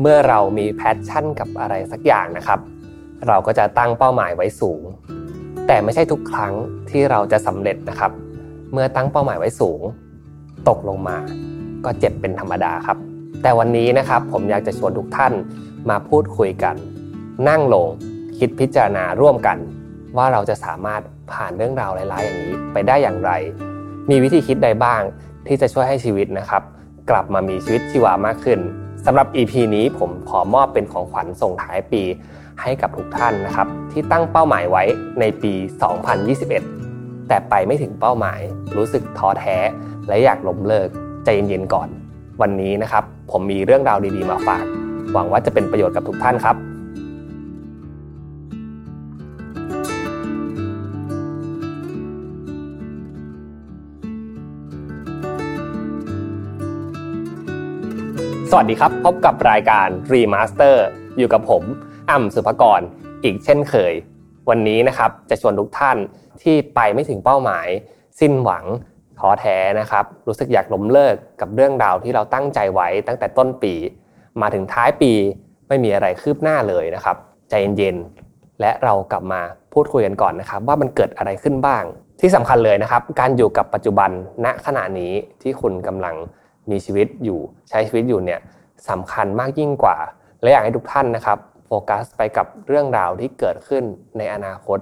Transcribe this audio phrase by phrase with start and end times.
[0.00, 2.60] เมื่อเรามีแพชชั่นกับอะไรสักอย่างนะครับ
[3.28, 4.82] เราก็จะตั้งเป้าหมายไว้สูง
[5.66, 6.52] แต่ไม่ใช่ทุกครั้ง
[6.90, 8.12] ที่เราจะสำเร็จนะครับ
[8.72, 9.80] เมื่อตั้งเป้าหมายไว้สูง
[10.68, 11.16] ตกลงมา
[11.84, 12.98] ก็เจ็บเป็นธรรมดาครับ
[13.42, 15.32] แต่วันนี้นะครับผมอยากจะชวนทุกท่าน
[15.90, 16.76] มาพูดคุยกัน
[17.48, 17.86] นั่งลง
[18.38, 19.58] คิดพิจารณาร่วมกัน
[20.16, 23.32] ว่าเราจะสามารถผ่านเรื่องราวร้ายๆอย่างนี้ไปได้อย่างไร
[24.10, 25.02] มีวิธีคิดใดบ้าง
[25.46, 26.62] ที่จะช่วยให้ชีวิตนะครับ
[27.10, 28.60] กลับมามีชีวิตชีวามากขึ้น
[29.06, 32.02] สำหรับ EP นี้ผมขอมอบเป็นของขวัญส่งท้ายปี
[32.62, 34.84] ให้กับทุกท่านนะครับ ที่ตั้งเป้าหมายไว้
[35.20, 35.52] ในปี
[36.40, 38.40] 2021 แต่ไปไม่ถึงเป้าหมาย
[38.76, 39.56] รู้สึกท้อแท้
[40.08, 40.88] และอยากล้มเลิก
[41.24, 41.88] ใจเย็นๆก่อน
[42.40, 44.64] วันนี้นะครับ ผมมีเรื่องราวดีๆมาฝาก
[45.12, 46.56] หวังว่าจะเป็นประโยชน์กับทุกท่านครับ
[58.52, 60.76] สวัสดีครับ พบกับรายการ Remaster
[61.18, 61.62] อยู่กับผม
[62.10, 62.80] อ่ำสุภกร
[63.24, 63.94] อีกเช่นเคย
[64.50, 65.96] วันนี้นะครับจะชวนทุกท่าน
[66.42, 67.68] ที่ไปไม่ถึงเป้าหมาย
[68.20, 68.64] สิ้นหวัง
[69.18, 73.74] ท้อแท้นะครับ รู้สึกอยากล้มเลิกกับเรื่องราวที่เราตั้งใจไว้ตั้งแต่ต้นปี
[74.40, 75.12] มาถึงท้ายปี
[75.68, 77.16] ไม่มีอะไรคืบหน้าเลยนะครับ
[77.50, 79.40] ใจเย็นๆและเรากลับมา
[79.72, 81.84] พูดคุยกันก่อนนะครับ ว่ามันเกิดอะไรขึ้นบ้าง
[82.20, 84.10] ที่สำคัญเลยนะครับ การอยู่กับปัจจุบัน
[84.44, 85.12] ณขณะนี้
[85.42, 86.16] ที่คุณกำลัง
[86.70, 88.40] มีชีวิตอยู่ใช้ชีวิตอยู่เนี่ย
[88.88, 89.96] สำคัญมากยิ่งกว่า
[90.42, 93.84] และอยากให้ทุกท่านนะครับโฟกัสไปกับเรื่องราวที่เกิดขึ้น
[94.18, 94.78] ในอนาคต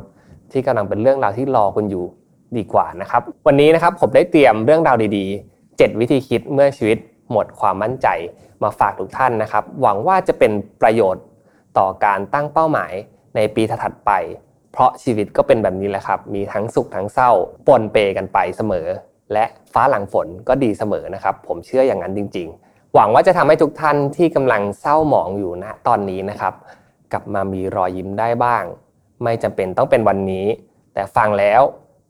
[0.52, 2.04] ที่กำลังเป็นเรื่องราวที่รอคุณอยู่
[2.56, 6.98] ดีกว่านะครับ วันนี้นะครับผมได้เตรียมเรื่องราวดีๆ 7 วิธีคิดเมื่อชีวิต
[7.30, 8.08] หมดความมั่นใจ
[8.62, 11.24] มาฝากทุกท่านนะครับ หวังว่าจะเป็นประโยชน์
[11.78, 12.92] ต่อการตั้งเป้าหมาย
[13.36, 14.12] ในปีถัดไป
[14.72, 17.30] เพราะชีวิตก็เป็นแบบนี้แหละครับ มีทั้งสุขทั้งเศร้า
[17.66, 18.86] ปนเปกันไปเสมอ
[19.32, 26.54] และฟ้าหลังฝนก็ดีเสมอนะครับ ผมเชื่ออย่างนั้นจริง ๆ หวังว่าจะทำให้ทุกท่านที่กำลังเศร้าหมองอยู่ณตอนนี้นะครับ
[27.12, 28.64] กลับมามีรอยยิ้มได้บ้าง
[29.22, 30.46] ไม่จำเป็นต้องเป็นวันนี้
[30.94, 31.62] แต่ฟังแล้ว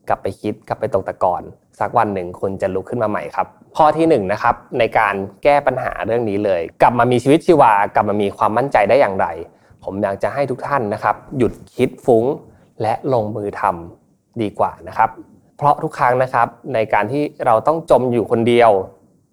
[0.09, 1.43] กลับไปคิดกลับไปตกตะกอน
[1.79, 3.47] สักวันหนึ่งคุณจะลุกขึ้นมาใหม่ครับ
[3.77, 9.27] ข้อที่1นนะครับในการแก้ปัญหาเรื่องนี้เลย กลับมามีชีวิตชีวากลับมามีความมั่นใจได้อย่างไร
[9.85, 12.25] ผมอยากจะให้ทุกท่านนะครับ หยุดคิดฟุ้ง
[12.83, 15.11] และลงมือทำดีกว่านะครับ
[15.59, 18.71] เพราะทุกครั้งนะครับในการที่เราต้องจมอยู่คนเดียว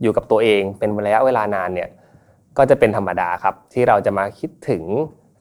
[0.01, 1.89] อยู่กับตัวเองเป็นระยะเวลานานเนี่ย
[2.57, 4.83] ก็จะเป็นธรรมดาครับ ที่เราจะมาคิดถึง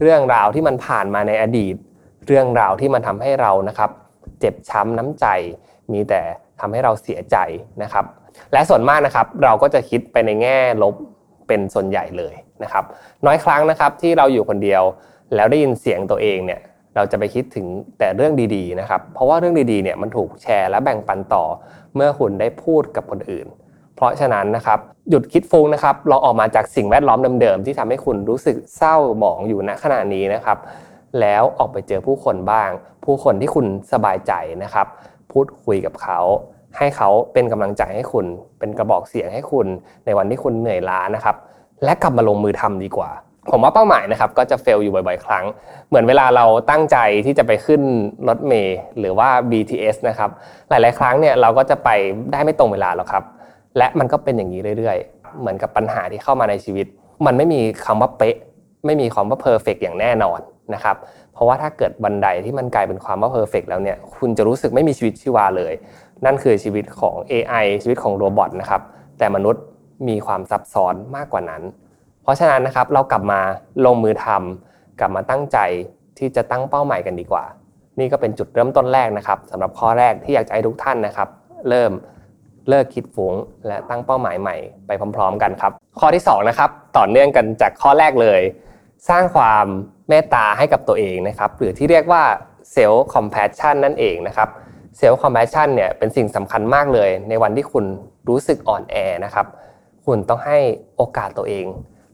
[0.01, 1.75] เรื่องราวที่มันผ่านมาในอดีต
[2.27, 3.91] เรื่องราวที่มันทำให้เรานะครับ
[4.41, 5.27] เจ็บช้ำน้ำใจ
[5.93, 6.21] มีแต่
[6.61, 7.37] ทำให้เราเสียใจ
[7.83, 8.05] นะครับ
[8.53, 10.95] และส่วนมากนะครับเราก็จะคิดไปในแง่ลบ
[11.49, 12.85] เป็นส่วนใหญ่เลยนะครับ
[13.27, 14.83] น้อยครั้งนะครับที่เราอยู่คนเดียว
[15.35, 16.61] แล้วได้ยินเสียงตัวเองเนี่ย
[16.97, 17.67] เราจะไปคิดถึง
[17.99, 21.45] แต่เรื่องดีๆนะครับ เพราะว่าเรื่องดีๆเนี่ยมันถูกแชร์และแบ่งปันต่อ
[21.95, 23.47] เมื่อคุณได้พูดกับคนอื่น
[23.97, 24.79] เพราะฉะนั้นนะครับ
[25.11, 30.59] หยุดคิดฟุ้งนะครับลองออกมาจากสิ่งแวดล้อมเดิมๆที่ทำให้คุณรู้สึกเศร้าหมองอยู่ณขณะนี้นะครับ
[31.21, 32.71] แล้วออกไปเจอผู้คนบ้าง
[33.05, 34.33] ผู้คนที่คุณสบายใจ
[34.65, 34.87] นะครับ
[35.33, 36.21] พูดคุยกับเขา
[36.79, 38.27] ให้เขาเป็นกำลังใจให้คุณ
[38.59, 39.67] เป็นกระบอกเสียงให้คุณ
[40.05, 41.37] ในวันที่คุณเหนื่อยล้านะครับ
[41.85, 43.11] และกลับมาลงมือทำดีกว่า
[43.51, 45.45] ผมว่าเป้าหมายนะครับก็จะ fail อยู่บ่อยๆ ครั้ง
[45.89, 47.83] เหมือนเวลาเราตั้งใจที่จะไปขึ้น
[48.29, 50.31] รถเมล์หรือว่า BTS นะครับ
[50.71, 51.89] หลายๆ ครั้งเนี่ยเราก็จะไป
[52.33, 53.25] ได้ไม่ตรงเวลาหรอกครับ
[53.79, 56.87] และมันก็เป็นอย่างนี้เรื่อยๆ เหมือนกับปัญหาที่เข้ามาในชีวิต
[57.27, 58.37] มันไม่มีคำว่าเป๊ะ
[58.87, 60.41] ไม่มีคำว่า perfect อย่างแน่นอน
[60.75, 60.97] นะครับ
[61.33, 65.73] เพราะว่าถ้าเกิดบันไดที่มันกลายเป็นความว่า perfect แล้วเนี่ยคุณจะรู้สึกไม่มีชีวิตชีวาเลย
[66.25, 68.83] นั่นคือชีวิตของ AI ชีวิตของโรบอทนะครับ
[69.19, 69.63] แต่มนุษย์
[70.09, 71.63] มีความซับซ้อนมากกว่านั้น
[72.25, 73.41] เพราะฉะนั้นนะครับเรากลับมา
[73.87, 75.59] ลงมือทำกลับมาตั้งใจ
[76.19, 77.45] ที่จะตั้งเป้าหมายกันดีกว่า
[77.99, 81.29] นี่ก็เป็นจุดเริ่มต้นแรกนะครับสำหรับข้อแรกที่อยากจะให้ทุกท่านนะครับ
[81.69, 81.93] เริ่ม
[82.69, 83.35] เลิกคิดฟุ้ง
[83.67, 88.41] และตั้งเป้าหมายใหม่ไปพร้อม ๆ กันครับ ข้อที่2นะครับต่อเนื่องกันจากข้อแรกเลย
[89.09, 89.67] สร้างความ
[90.09, 92.23] เมตตาให้กับตัวเองนะครับ หรือที่เรียกว่า
[92.73, 94.49] self-compassion นั่นเองนะครับ
[94.99, 97.85] self-compassion เนี่ยเป็นสิ่งสำคัญมากเลย ในวันที่คุณ
[98.29, 99.47] รู้สึกอ่อนแอนะครับ
[100.07, 100.59] คุณต้องให้
[100.97, 101.67] โอกาสตัวเอง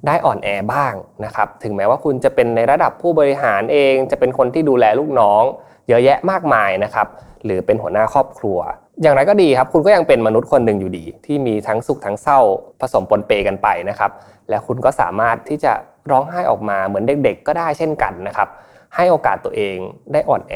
[0.06, 0.94] ได้อ่อนแอบ้าง
[1.24, 5.42] นะครับ ถึงแม้ว่าคุณจะเป็นในระดับผู้บริหารเอง จะเป็นคนที่ดูแลลูกน้อง
[5.88, 7.06] เยอะแยะมากมายนะครับ
[7.44, 8.58] หรือเป็นหัวหน้าครอบครัว
[9.02, 12.40] อย่างไรก็ดีครับ คุณก็ยังเป็นมนุษย์คนหนึ่งอยู่ดี ที่มีทั้งสุขทั้งเศร้า
[12.80, 14.10] ผสมปนเปกันไปนะครับ
[14.48, 15.72] และคุณก็สามารถที่จะ
[16.10, 18.48] ร้องไห้ออกมาเหมือนเด็ก ๆ ก็ได้เช่นกันนะครับ
[18.96, 19.76] ให้โอกาสตัวเอง
[20.12, 20.54] ได้อ่อนแอ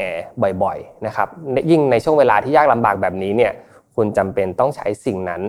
[0.63, 1.27] บ่อยๆนะครับ
[1.71, 3.51] ยิ่งในช่วงเวลาที่ยากลำบากแบบนี้เนี่ย
[3.95, 5.41] คุณจำเป็นต้องใช้สิ่งนั้น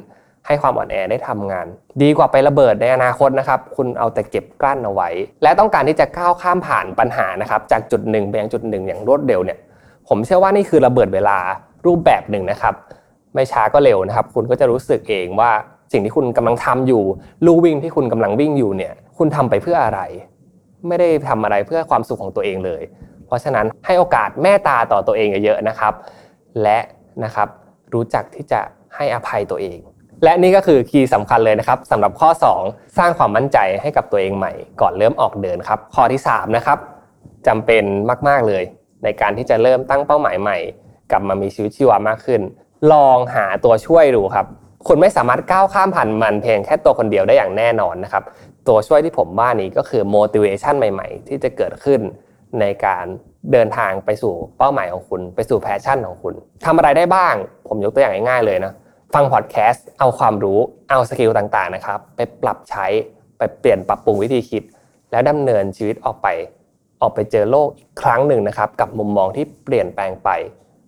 [0.46, 1.66] ให้ความอ่อนแอได้ทำงาน
[2.02, 5.08] ดีกว่าไประเบิดในอนาคตนะครับ คุณเอาแต่เก็บกลั้นเอาไว้
[5.42, 9.58] และต้องการที่จะก้าวข้ามผ่านปัญหานะครับ จากจุดหนึ่งไปยังจุดหนึ่งอย่างรวดเร็วเนี่ย
[10.08, 11.38] ผมเชื่อว่านี่คือระเบิดเวลา
[11.86, 12.74] รูปแบบหนึ่งนะครับ
[13.34, 15.50] ไม่ช้าก็เร็วนะครับ คุณก็จะรู้สึกเองว่า
[15.92, 17.02] สิ่งที่คุณกำลังทำอยู่
[17.46, 20.00] ลู่วิ่งที่คุณกำลังวิ่งอยู่เนี่ย คุณทำไปเพื่ออะไร
[20.88, 22.82] ไม่ได้ทำอะไรเพื่อความสุขของตัวเองเลย
[23.26, 25.92] เพราะฉะนั้นให้โอกาสแม่ตาต่อตัวเองเยอะๆนะครับ
[26.62, 26.78] และ
[27.24, 27.48] นะครับ
[27.94, 28.60] รู้จักที่จะ
[28.96, 29.78] ให้อภัยตัวเอง
[30.24, 32.30] และนี่ก็คือคีย์สำคัญเลยนะครับสำหรับข้อ
[32.62, 36.78] 2 สร้างความมั่นใจให้กับตัวเองใหม่ ก่อนเริ่มออกเดินครับ ข้อที่3นะครับ
[37.46, 37.84] จำเป็น
[38.28, 38.62] มาก ๆเลย
[39.04, 40.58] ในการที่จะเริ่มตั้งเป้าหมายใหม่
[41.10, 42.40] กลับมามีชีวิตชีวามากขึ้น
[42.92, 44.46] ลองหาตัวช่วยดูครับ
[44.88, 48.24] คุณไม่สามารถก้าวข้ามผ่านมันเพียงแค่ตัวคนเดียวได้อย่างแน่นอนนะครับ
[48.68, 52.00] ตัวช่วยที่ผมว่านี้ก็คือ motivation ใหม่ ๆ ที่จะเกิดขึ้น
[52.60, 53.04] ในการ
[53.52, 56.34] เดินทางไปสู่เป้าหมายของคุณ ไปสู่ passion ของคุณ
[56.64, 57.34] ทำอะไรได้บ้าง
[57.68, 58.72] ผมยกตัวอย่างง่ายๆเลยนะ
[59.14, 60.58] ฟังพอดแคสต์เอาความรู้
[60.90, 62.86] เอาสกิลต่างๆนะครับ ไปปรับใช้
[63.38, 64.62] ไปเปลี่ยนปรับปรุงวิธีคิด
[65.10, 66.26] แล้วดำเนินชีวิตออกไป
[67.00, 70.30] ออกไปเจอโลกอีกครั้งหนึ่งนะครับ กับมุมมองที่เปลี่ยนแปลงไป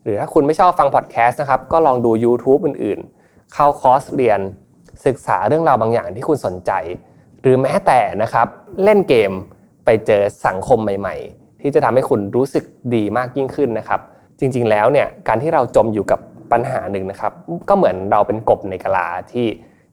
[0.02, 4.40] หรือถ้าคุณไม่ชอบฟังพอดแคสต์นะครับก็ลองดู YouTube อื่นๆ เข้าคอร์สเรียน
[5.06, 6.72] ศึกษาเรื่องราวบางอย่างที่คุณสนใจ
[7.42, 8.46] หรือแม้แต่นะครับ
[8.84, 9.32] เล่นเกม
[9.84, 14.00] ไปเจอสังคมใหม่ ๆ ที่จะทำให้คุณรู้สึกดีมากยิ่งขึ้นนะครับ
[14.38, 16.20] จริงๆแล้วเนี่ยการที่เราจมอยู่กับ
[16.52, 17.32] ปัญหาหนึ่งนะครับ
[17.68, 19.46] ก็เหมือนเราเป็นกบในกะลาที่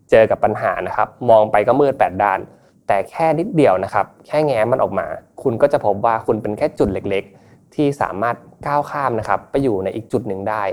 [0.09, 2.39] เจอกับปัญหานะครับ มองไปก็มืดแปดด้าน
[2.87, 5.07] แต่แค่นิดเดียวนะครับ แค่แง้มมันออกมา
[5.43, 8.35] คุณก็จะพบว่าคุณเป็นแค่จุดเล็กๆ ที่สามารถ
[8.67, 10.63] ก้าวข้ามนะครับ ไปอยู่ในอีกจุดหนึ่งได้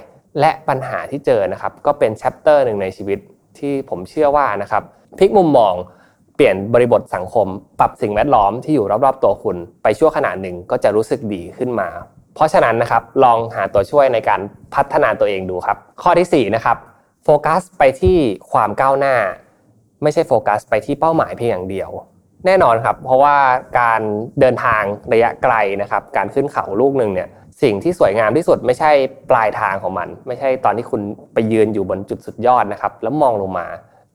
[0.41, 3.19] และปัญหาที่เจอนะครับ ก็เป็นแชปเตอร์หนึ่งในชีวิต
[3.59, 4.83] ที่ผมเชื่อว่านะครับ
[5.19, 5.75] พลิกมุมมอง
[6.37, 7.47] เปลี่ยนบริบทสังคม
[7.79, 11.89] ปรับสิ่งแวดล้อมที่อยู่รอบๆตัวคุณ ไปชั่วขณะหนึ่งก็จะรู้สึกดีขึ้นมา
[12.35, 14.41] เพราะฉะนั้นนะครับลองหาตัวช่วยในการ
[14.75, 16.77] พัฒนาตัวเองดูครับ ข้อที่4นะครับ
[17.25, 18.19] โฟกัสไปที่
[18.53, 19.17] ความก้าวหน้า
[20.03, 21.91] ไม่ใช่โฟกัสไปที่เป้าหมายเพียงอย่างเดียว
[22.47, 23.37] แน่นอนครับ เพราะว่า
[23.81, 24.01] การ
[24.41, 24.83] เดินทาง
[25.13, 27.29] ระยะไกลนะครับการขึ้นเขาลูกหนึ่งเนี่ย
[27.63, 28.91] สิ่งที่สวยงามที่สุดไม่ใช่
[29.31, 31.01] ปลายทางของมัน ไม่ใช่ตอนที่คุณ
[31.35, 33.67] ไปยืนอยู่บนจุดสุดยอดนะครับแล้วมองลงมา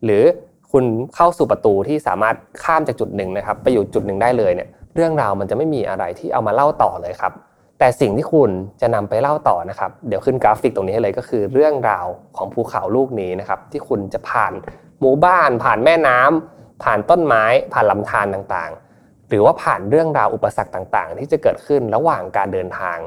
[0.03, 0.23] หรือ
[0.71, 0.83] คุณ
[1.15, 7.33] เข้าสู่ประตูที่สามารถข้ามจากจุดหนึ่งนะครับไปอยู่จุดหนึ่งได้เลยเนี่ยเรื่องราวมันจะไม่มีอะไรที่เอามาเล่าต่อเลยครับ
[7.79, 8.49] แต่สิ่งที่คุณ
[8.81, 12.07] จะนำไปเล่าต่อนะครับ เดี๋ยวขึ้นกราฟิกตรงนี้ให้เลยก็คือเรื่องราว
[12.37, 14.53] ของภูเขาลูกนี้นะครับ ที่คุณจะผ่าน
[14.99, 17.43] หมู่บ้าน ผ่านแม่น้ำผ่านต้นไม้
[17.73, 22.97] ผ่านลำธารต่างๆ หรือว่าผ่านเรื่องราวอุปสรรคต่างๆ ที่จะเกิดขึ้นระหว่างการเดินทาง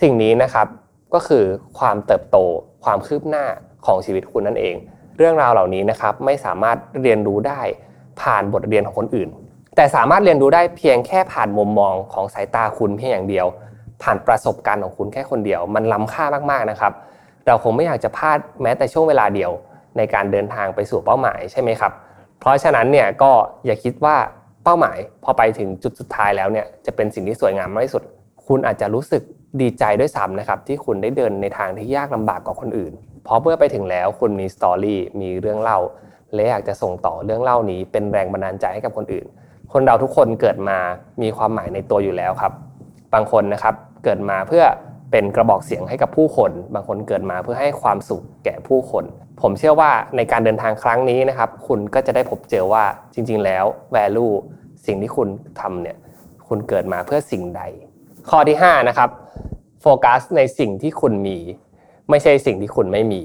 [0.00, 0.66] สิ่งนี้นะครับ
[1.14, 1.44] ก็คือ
[1.78, 2.36] ความเติบโต
[2.84, 3.44] ความคืบหน้า
[3.86, 4.74] ของชีวิตคุณนั่นเอง
[5.16, 7.60] เรื่องราวเหล่านี้นะครับไม่สามารถเรียนรู้ได้
[8.20, 9.28] ผ่านบทเรียนของคนอื่น
[9.76, 13.46] แต่สามารถเรียนรู้ได้เพียงแค่ผ่านมุมมองของสายตาคุณเพียงอย่างเดียว
[14.02, 16.92] ผ่านประสบการณ์ของคุณแค่คนเดียว มันล้ำค่ามากๆนะครับ
[17.46, 19.50] เราคงไม่อยากจะพลาดแม้แต่ช่วงเวลาเดียว
[19.96, 21.92] ในการเดินทางไปสู่เป้าหมายใช่ไหมครับ
[22.40, 23.30] เพราะฉะนั้นเนี่ยก็
[23.66, 24.16] อย่าคิดว่า
[24.64, 28.02] เป้าหมายพอไปถึงจุดสุดท้ายแล้วเนี่ยจะเป็นสิ่งที่สวยงามมากที่สุด
[28.46, 29.22] คุณอาจจะรู้สึก
[29.60, 32.92] ดีใจด้วยซ้ำนะครับที่คุณได้เดินในทางที่ยากลำบากกว่าคนอื่น
[33.24, 35.78] เพราะเมื่อไปถึงแล้วคุณมีสตอรี่มีเรื่องเล่า
[36.34, 39.26] และอยากจะส่งต่อเรื่องเล่านี้ เป็นแรงบันดาลใจให้กับคนอื่น
[39.72, 40.78] คนเราทุกคนเกิดมา
[41.22, 42.52] มีความหมายในตัวอยู่แล้วครับ
[43.14, 43.74] บางคนนะครับ
[44.04, 44.64] เกิดมาเพื่อ
[45.12, 49.04] เป็นกระบอกเสียงให้กับผู้คน บางคนเกิดมาเพื่อให้ความสุขแก่ผู้คน
[49.40, 52.84] ผมเชื่อว่าในการเดินทางครั้งนี้นะครับ คุณก็จะได้พบเจอว่า
[53.14, 53.64] จริง ๆ แล้ว
[53.96, 54.34] value
[54.86, 55.28] สิ่งที่คุณ
[55.60, 55.96] ทำเนี่ย
[56.48, 57.62] คุณเกิดมาเพื่อสิ่งใด
[58.30, 59.10] ข้อที่5นะครับ
[59.82, 61.38] โฟกัสในสิ่งที่คุณมี
[62.10, 63.22] ไม่ใช่สิ่งที่คุณไม่มี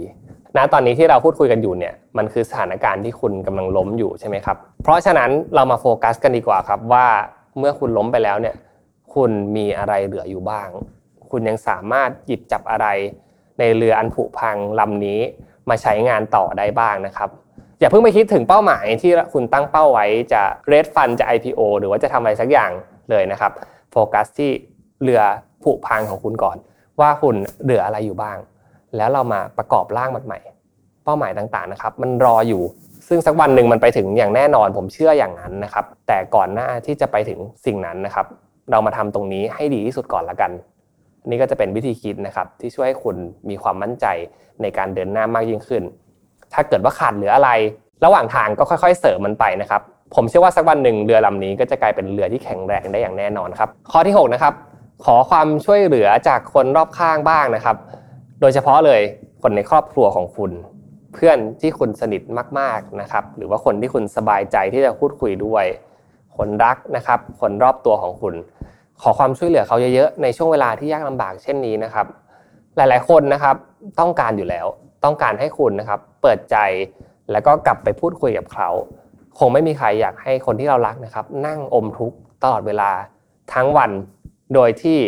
[0.57, 7.05] ณตอนนี้ที่เราพูดคุยกันอยู่เนี่ยมันคือสถานการณ์ที่คุณกำลังล้มอยู่ใช่ไหมครับ เพราะฉะนั้นเรามาโฟกัสกันดีกว่าครับว่า
[7.57, 8.55] เมื่อคุณล้มไปแล้วเนี่ย
[9.15, 10.69] คุณมีอะไรเหลืออยู่บ้าง
[11.31, 12.87] คุณยังสามารถหยิบจับอะไร
[13.59, 15.19] ในเรืออันผุพังลำนี้
[15.69, 17.29] มาใช้งานต่อได้บ้างนะครับ
[17.79, 22.71] อย่าเพิ่งไปคิดถึงเป้าหมายที่คุณตั้งเป้าไว้จะเรดฟันจะ IPO หรือว่าจะทำอะไรสักอย่าง
[23.09, 23.51] เลยนะครับ
[23.91, 24.51] โฟกัสที่
[25.03, 25.21] เรือ
[25.63, 26.57] ผุพังของคุณก่อน
[26.99, 28.37] ว่าคุณเหลืออะไรอยู่บ้าง
[28.95, 30.39] แล้วเรามาประกอบร่างมันใหม่
[31.03, 32.63] เป้าหมายต่างๆนะครับ มันรออยู่
[33.07, 38.25] ซึ่งสักวันหนึ่งมันไปถึงอย่างแน่นอนผมเชื่ออย่างนั้นนะครับ แต่ก่อนหน้าที่จะไปถึงสิ่งนั้นนะครับ
[38.71, 40.51] เรามาทำตรงนี้ให้ดีที่สุดก่อนละกัน
[41.29, 43.15] นี่ก็จะเป็นวิธีคิดนะครับ ที่ช่วยให้คุณ
[43.49, 44.05] มีความมั่นใจ
[44.61, 45.83] ในการเดินหน้ามากยิ่งขึ้น
[46.53, 47.49] ถ้าเกิดว่าขาดเหลืออะไร
[48.05, 49.81] ระหว่างทางก็ค่อยๆ เสริมมันไปนะครับ
[50.15, 54.53] ผมเชื่อว่าสักวันหนึ่งเรือลำนี้ก็จะกลายเป็นเรือที่แข็งแรงได้อย่างแน่นอนครับ ข้อที่6นะครับ
[55.05, 57.75] ขอความช่วยเหลือจากคนรอบข้างบ้างนะครับ
[58.41, 59.01] โดยเฉพาะเลย
[59.41, 60.51] คนในครอบครัวของคุณ
[61.13, 62.21] เพื่อนที่คุณสนิท
[62.59, 65.65] มากๆนะครับ หรือว่าคนที่คุณสบายใจที่จะพูดคุยด้วย
[66.37, 68.33] คนรักนะครับ คนรอบตัวของคุณ
[69.01, 72.05] ขอความช่วยเหลือเขาเยอะๆในช่วงเวลาที่ยากลำบากเช่นนี้นะครับ
[72.75, 73.55] หลายๆคนนะครับ
[73.99, 74.67] ต้องการอยู่แล้ว
[75.03, 76.57] ต้องการให้คุณนะครับ เปิดใจ
[77.31, 78.69] แล้วก็กลับไปพูดคุยกับเขา
[79.39, 82.91] คงไม่มีใครอยากให้คนที่เรารักนะครับ นั่งอมทุกข์ตลอดเวลา
[83.53, 83.91] ทั้งวัน
[84.53, 84.99] โดยที่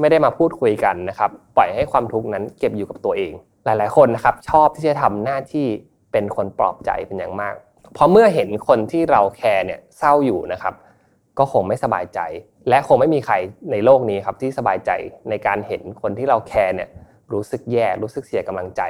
[0.00, 3.32] ไม่ได้มาพูดคุยกันนะครับ ปล่อยให้ความทุกข์นั้นเก็บอยู่กับตัวเอง
[3.64, 5.66] หลาย ๆ คนนะครับ ชอบที่จะทำหน้าที่
[6.12, 7.54] เป็นคนปลอบใจเป็นอย่างมาก
[7.94, 10.74] เพราะเมื่อเห็นคนที่เราแคร์เนี่ยเศร้าอยู่นะครับ
[11.38, 12.20] ก็คงไม่สบายใจ
[12.68, 13.34] และคงไม่มีใคร
[13.72, 14.90] ในโลกนี้ครับที่สบายใจ
[15.30, 16.88] ในการเห็นคนที่เราแคร์เนี่ย
[17.32, 18.82] รู้สึกแย่รู้สึกเสียกำลังใจ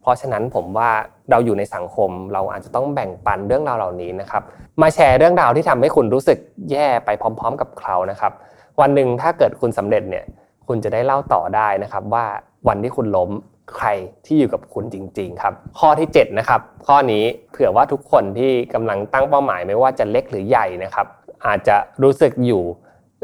[0.00, 0.90] เพราะฉะนั้นผมว่า
[1.30, 4.42] เราอยู่ในสังคมเราอาจจะต้องแบ่งปันเรื่องราวเหล่านี้นะครับ
[4.82, 6.38] มาแชร์เรื่องราวที่ทำให้คุณรู้สึก
[6.70, 8.32] แย่ไปพร้อม ๆ กับเขานะครับ
[8.80, 10.24] วันหนึ่งถ้าเกิดคุณสำเร็จเนี่ย
[10.68, 12.24] คุณจะได้เล่าต่อได้นะครับว่า
[12.68, 13.30] วันที่คุณล้ม
[13.76, 13.88] ใคร
[14.24, 21.06] ที่อยู่กับคุณจริง ๆ ครับ ข้อที่7นะครับข้อนี้เผื่อว่าทุกคนที่กำลังตั้งเป้าหมายไม่ว่าจะเล็กหรือใหญ่นะครับ
[21.46, 22.62] อาจจะรู้สึกอยู่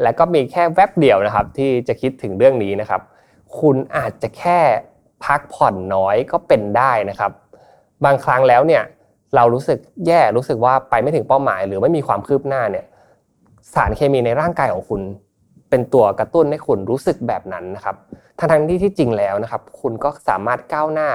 [0.01, 3.01] และก็มีแค่แวบเดียวนะครับ ที่จะคิดถึงเรื่องนี้นะครับ
[3.59, 4.59] คุณอาจจะแค่
[5.25, 7.31] พักผ่อนน้อยก็เป็นได้นะครับ
[8.05, 8.83] บางครั้งแล้วเนี่ย
[9.35, 12.85] เรารู้สึกแย่รู้สึกว่าไปไม่ถึงเป้าหมาย หรือไม่มีความคืบหน้าเนี่ย
[13.73, 15.01] สารเคมีในร่างกายของคุณ
[15.69, 17.95] เป็นตัวกระตุ้นให้คุณรู้สึกแบบนั้นนะครับ
[18.41, 21.09] ทั้งทั้งที่ที่จริงแล้วนะครับคุณก็สามารถก้าวหน้า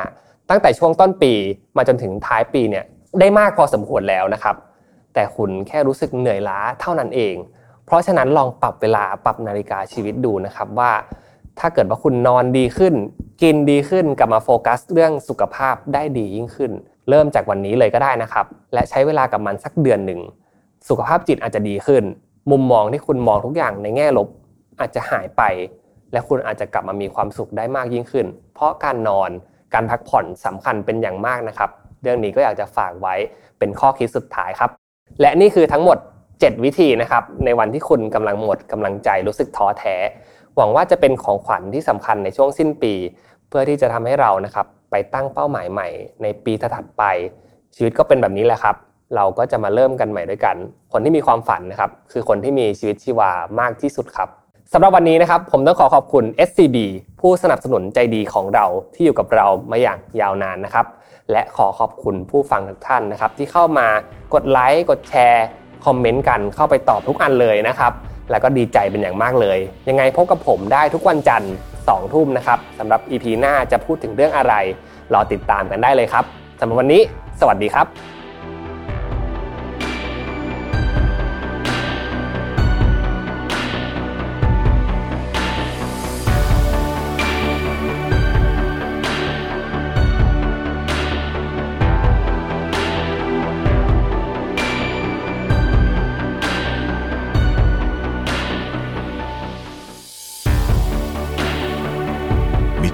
[0.51, 1.33] ตั้งแต่ช่วงต้นปี
[1.77, 2.85] มาจนถึงท้ายปีเนี่ย
[3.21, 4.57] ได้มากพอสมควรแล้วนะครับ
[5.15, 7.35] แต่คุณแค่รู้สึกเหนื่อยล้าเท่านั้นเอง
[7.87, 10.93] เพราะฉะนั้นลองปรับเวลาปรับนาฬิกาชีวิตดูนะครับว่า
[11.59, 12.95] ถ้าเกิดว่าคุณนอนดีขึ้น
[13.43, 16.73] กินดีขึ้นกลับมาโฟกัส เรื่องสุขภาพได้ดียิ่งขึ้น
[17.09, 20.21] เริ่มจากวันนี้เลยก็ได้นะครับ และใช้เวลากับมันสักเดือนหนึ่ง
[20.89, 22.03] สุขภาพจิตอาจจะดีขึ้น
[22.51, 24.29] มุมมองที่คุณมองทุกอย่างในแง่ลบ
[24.81, 25.43] อาจจะหายไป
[26.13, 29.31] และคุณอาจจะกลับมามีความสุขได้มากยิ่งขึ้น เพราะการนอน
[29.75, 31.71] การพักผ่อนสำคัญเป็นอย่างมากนะครับ
[32.03, 33.15] เรื่องนี้ก็อยากจะฝากไว้
[33.59, 34.71] เป็นข้อคิดสุดท้ายครับ
[35.21, 35.99] และนี่คือทั้งหมด
[36.31, 39.97] 7 วิธีนะครับ ในวันที่คุณกำลังหมดกำลังใจรู้สึกท้อแท้
[40.57, 42.95] หวังว่าจะเป็นของขวัญที่สำคัญในช่วงสิ้นปี
[43.49, 45.89] เพื่อที่จะทำให้เรานะครับไปตั้งเป้าหมายใหม่
[46.23, 47.03] ในปีถัดไป
[47.77, 48.77] ชีวิตก็เป็นแบบนี้แหละครับ
[49.17, 50.57] เราก็จะมาเริ่มกันใหม่ด้วยกัน
[50.93, 54.29] คนที่มีความฝันนะครับ คือคนที่มีชีวิตชีวามากที่สุดครับ
[54.73, 56.77] สำหรับวันนี้นะครับผมต้องขอขอบคุณ SCB
[57.21, 60.87] ผู้สนับสนุนใจดีของเราที่อยู่กับเรามาอย่างยาวนานนะครับ
[61.33, 63.87] และขอขอบคุณผู้ฟังทุกท่านนะครับ ที่เข้ามา
[64.35, 65.47] กดไลค์กดแชร์
[65.87, 67.93] คอมเมนต์กันเข้าไปตอบทุกอันเลยนะครับ
[68.31, 69.59] แล้วก็ดีใจเป็นอย่างมากเลย
[69.89, 74.55] ยังไงพบกับผมได้ทุกวันจันทร์2ทุ่มนะครับสำหรับ EP หน้าจะพูดถึงเรื่องอะไร
[75.15, 76.25] รอติดตามกันได้เลยครับ
[76.61, 77.03] สำหรับวันนี้
[77.41, 78.16] สวัสดีครับ